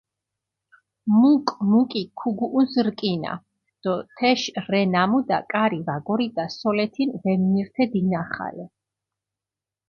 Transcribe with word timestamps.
მუკ-მუკი 1.19 2.01
ქუგუჸუნს 2.19 2.73
რკინა 2.87 3.33
დო 3.83 3.93
თეშ 4.17 4.41
რე 4.69 4.81
ნამუდა, 4.93 5.37
კარი 5.51 5.79
ვაგორიდა 5.87 6.45
სოლეთინ 6.57 7.09
ვემნირთე 7.21 7.83
დინახალე. 7.91 8.65